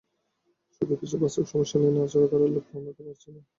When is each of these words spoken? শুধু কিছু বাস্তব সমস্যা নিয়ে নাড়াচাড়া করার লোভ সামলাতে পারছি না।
শুধু 0.75 0.93
কিছু 1.01 1.15
বাস্তব 1.21 1.43
সমস্যা 1.51 1.77
নিয়ে 1.79 1.93
নাড়াচাড়া 1.95 2.27
করার 2.31 2.49
লোভ 2.53 2.63
সামলাতে 2.69 3.01
পারছি 3.07 3.27
না। 3.35 3.41